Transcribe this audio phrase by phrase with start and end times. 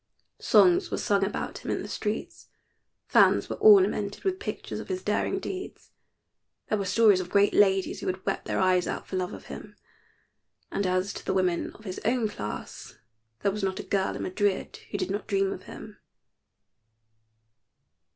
[0.39, 2.47] Songs were sung about him in the streets,
[3.05, 5.91] fans were ornamented with pictures of his daring deeds,
[6.69, 9.45] there were stories of great ladies who had wept their eyes out for love of
[9.45, 9.75] him,
[10.71, 12.97] and as to the women of his own class,
[13.41, 15.97] there was not a girl in Madrid who did not dream of him.